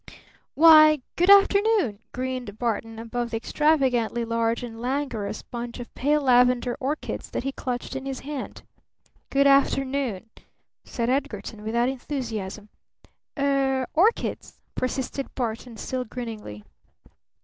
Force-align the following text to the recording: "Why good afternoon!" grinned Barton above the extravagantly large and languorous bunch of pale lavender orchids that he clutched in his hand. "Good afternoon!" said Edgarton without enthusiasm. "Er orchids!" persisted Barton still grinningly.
"Why 0.55 0.99
good 1.15 1.29
afternoon!" 1.29 1.99
grinned 2.11 2.57
Barton 2.57 2.97
above 2.97 3.29
the 3.29 3.37
extravagantly 3.37 4.25
large 4.25 4.63
and 4.63 4.81
languorous 4.81 5.43
bunch 5.43 5.79
of 5.79 5.93
pale 5.93 6.21
lavender 6.21 6.75
orchids 6.79 7.29
that 7.29 7.43
he 7.43 7.51
clutched 7.51 7.95
in 7.95 8.07
his 8.07 8.21
hand. 8.21 8.63
"Good 9.29 9.45
afternoon!" 9.45 10.27
said 10.83 11.11
Edgarton 11.11 11.61
without 11.61 11.87
enthusiasm. 11.87 12.69
"Er 13.37 13.85
orchids!" 13.93 14.59
persisted 14.73 15.27
Barton 15.35 15.77
still 15.77 16.03
grinningly. 16.05 16.63